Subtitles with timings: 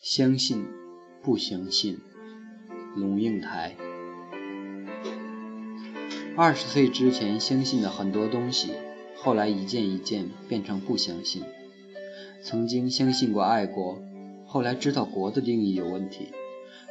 [0.00, 0.66] 相信，
[1.22, 1.98] 不相信。
[2.96, 3.74] 龙应台。
[6.36, 8.72] 二十岁之前相信的很多东西，
[9.16, 11.42] 后来一件一件变成不相信。
[12.42, 13.98] 曾经相信过爱国，
[14.46, 16.28] 后来知道国的定义有问题。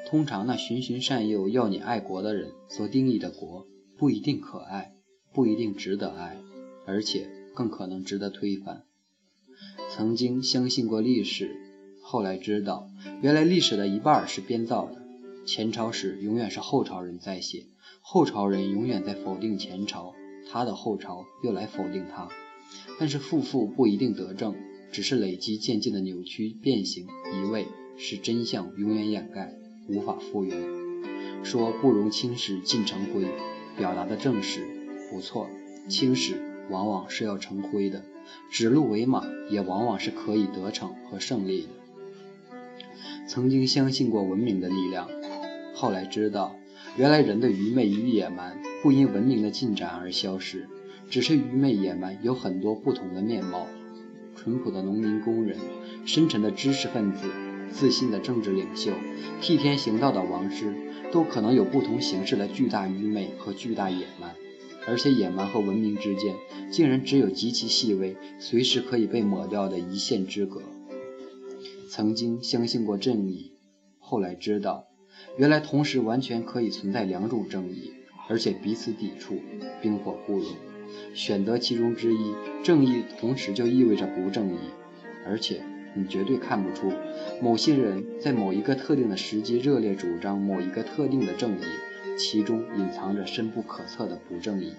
[0.07, 3.65] 通常那循循善诱要你爱国的人所定义的国，
[3.97, 4.93] 不一定可爱，
[5.33, 6.37] 不一定值得爱，
[6.85, 8.83] 而且更可能值得推翻。
[9.95, 11.55] 曾经相信过历史，
[12.01, 12.89] 后来知道
[13.21, 15.03] 原来历史的一半是编造的。
[15.45, 17.67] 前朝史永远是后朝人在写，
[18.01, 20.15] 后朝人永远在否定前朝，
[20.49, 22.27] 他的后朝又来否定他。
[22.99, 24.55] 但是负负不一定得正，
[24.91, 29.53] 只是累积渐进的扭曲变形移位，使真相永远掩盖。
[29.87, 30.57] 无法复原。
[31.43, 33.27] 说不容青史尽成灰，
[33.77, 34.65] 表达的正史
[35.11, 35.47] 不错。
[35.87, 38.03] 青史往往是要成灰的，
[38.51, 41.67] 指鹿为马也往往是可以得逞和胜利的。
[43.27, 45.09] 曾经相信过文明的力量，
[45.75, 46.55] 后来知道，
[46.97, 50.67] 原来人的愚昧与野蛮不因文明的进展而消失，
[51.09, 53.67] 只是愚昧野蛮有很多不同的面貌。
[54.35, 55.57] 淳朴的农民工人，
[56.05, 57.27] 深沉的知识分子。
[57.71, 58.91] 自信的政治领袖，
[59.41, 60.75] 替天行道的王师，
[61.11, 64.35] 都可能有不同形式的巨大愚昧和巨大野蛮，
[64.87, 66.35] 而且野蛮和文明之间，
[66.71, 70.61] 竟然只有极其细微、随时可以被抹掉的一线之隔。
[71.89, 73.53] 曾经相信过正义，
[73.99, 74.87] 后来知道，
[75.37, 77.91] 原来同时完全可以存在两种正义，
[78.27, 79.39] 而且彼此抵触，
[79.81, 80.47] 冰火不容。
[81.13, 84.57] 选择其中之一，正义同时就意味着不正义，
[85.25, 85.61] 而且。
[85.95, 86.91] 你绝对看不出，
[87.39, 91.63] 某些人在某一个特定的时机热烈主张某一个特定的正义，
[92.17, 94.73] 其中隐藏着深不可测的不正义。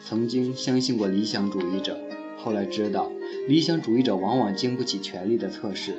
[0.00, 1.98] 曾经相信过理想主义者，
[2.38, 3.10] 后来知道，
[3.48, 5.94] 理想主义者往往经不起权力的测试。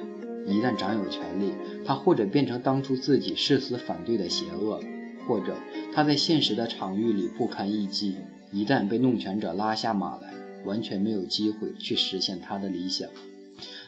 [0.46, 1.54] 一旦掌有权力，
[1.86, 4.82] 他或者变成当初自己誓死反对的邪恶，
[5.28, 5.56] 或者
[5.94, 8.16] 他在现实的场域里不堪一击。
[8.52, 10.34] 一旦被弄权者拉下马来。
[10.66, 13.10] 完全没有机会去实现他的理想。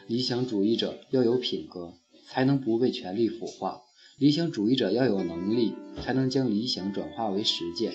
[0.06, 1.94] 理想主义者要有品格，
[2.26, 3.85] 才能不被权力腐化；
[4.18, 7.92] 理想主义者要有能力，才能将理想转化为实践。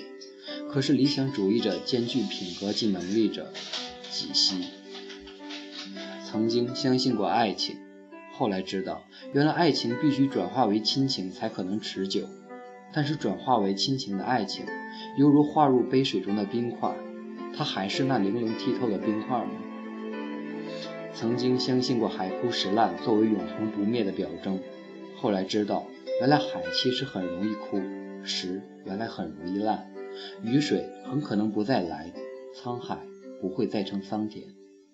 [0.69, 3.51] 可是，理想主义者兼具品格及能力者
[4.11, 4.65] 几稀。
[6.23, 7.75] 曾经相信过爱情，
[8.37, 12.27] 后来知道，原来爱情必须转化为亲情才可能持久。
[12.93, 14.63] 但是，转化为亲情的爱情，
[15.17, 16.95] 犹如化入杯水中的冰块。
[17.57, 19.51] 它还是那零零剔透的冰块吗？
[21.15, 24.59] 曾经相信过海枯石烂作为永恒不灭的表征，
[25.17, 25.87] 后来知道，
[26.19, 27.81] 原来海其实很容易枯，
[28.23, 29.91] 石原来很容易烂，
[30.43, 32.13] 雨水很可能不再来，
[32.55, 32.99] 沧海
[33.39, 34.45] 不会再成桑田。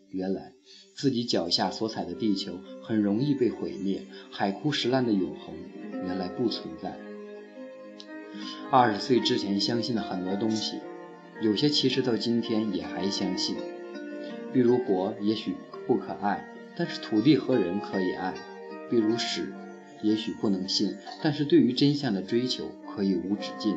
[0.09, 0.53] 原来
[0.95, 5.53] 自己脚下所踩的地球很容易被毁灭，海枯石烂的永恒
[5.91, 6.97] 原来不存在。
[8.71, 10.79] 二十岁之前相信的很多东西。
[11.39, 13.57] 有些其实到今天也还相信，
[14.51, 15.55] 比如国也许
[15.85, 18.33] 不可爱，但是土地和人可以爱；
[18.89, 19.53] 比如史
[20.01, 23.75] 也许不能信，但是对于真相的追求可以无止境；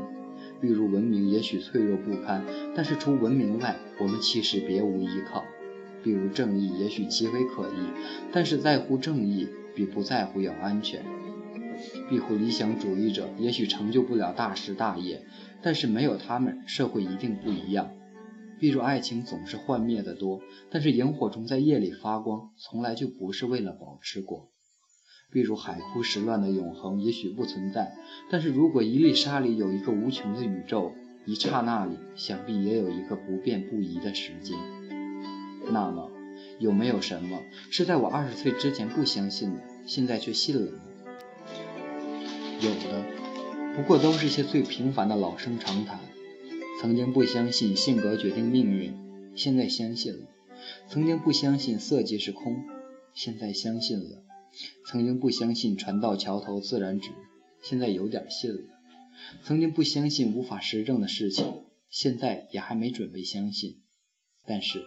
[0.61, 2.45] 比如文明也许脆弱不堪，
[2.75, 5.43] 但是除文明外，我们其实别无依靠；
[6.03, 7.89] 比如正义也许极为可疑，
[8.33, 11.03] 但是在乎正义比不在乎要安全；
[12.09, 15.23] 庇护理想主义者也许成就不了大事大业。
[15.63, 17.91] 但是没有他们，社会一定不一样。
[18.59, 24.49] 比如爱情总是幻灭的多，但是萤火虫在夜里发光，从来就不是为了保持过。
[25.31, 27.97] 比如海枯石烂的永恒也许不存在，
[28.31, 30.93] 但是如果一粒沙里有一个无穷的宇宙，
[31.25, 34.59] 一刹那里想必也有一个不变不移的时间。
[35.71, 36.11] 那么
[36.59, 37.41] 有没有什么
[37.71, 40.79] 是在我二十岁之前不相信的，现在却信了呢？
[42.61, 43.05] 有的。
[43.77, 46.01] 不过都是些最平凡的老生常谈。
[46.81, 48.95] 曾经不相信性格决定命运，
[49.37, 50.27] 现在相信了；
[50.89, 52.65] 曾经不相信色即是空，
[53.13, 54.23] 现在相信了；
[54.87, 57.11] 曾经不相信船到桥头自然直，
[57.63, 58.63] 现在有点信了；
[59.45, 63.83] 曾经不相信无法实证的事情，现在也还没准备相信。
[64.47, 64.85] 但是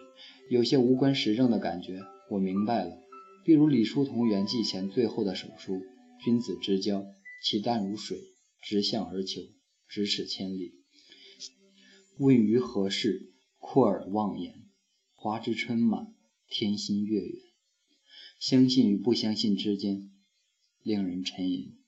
[0.50, 2.98] 有些无关实证的感觉，我明白了。
[3.44, 5.82] 比如李叔同圆寂前最后的手书
[6.24, 7.04] ：“君子之交，
[7.42, 8.18] 其淡如水。”
[8.66, 9.42] 直向而求，
[9.90, 10.72] 咫尺千里。
[12.16, 13.34] 问于何事？
[13.58, 14.54] 阔而忘言。
[15.12, 16.14] 花之春满，
[16.48, 17.53] 天心月圆。
[18.46, 20.10] 相信与不相信之间，
[20.82, 21.78] 令人沉吟。